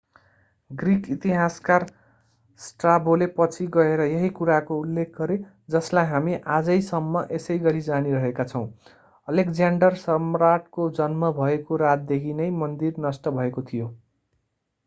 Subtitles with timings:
[0.71, 1.83] Greek इतिहासकार
[2.59, 5.37] स्ट्राबोले पछि गएर यही कुराको उल्लेख गरे
[5.69, 8.65] जसलाई हामी आजैसम्म यसैगरि जानीरहेका छौं
[9.27, 13.91] अलेक्ज्याण्डर सम्राटको जन्म भएको रातदेखि नै मन्दिर नष्ट भएको थियो